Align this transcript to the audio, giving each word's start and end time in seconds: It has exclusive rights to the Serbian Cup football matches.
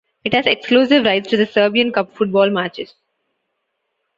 It 0.23 0.33
has 0.33 0.47
exclusive 0.47 1.05
rights 1.05 1.29
to 1.29 1.37
the 1.37 1.45
Serbian 1.45 1.91
Cup 1.91 2.15
football 2.15 2.49
matches. 2.49 2.95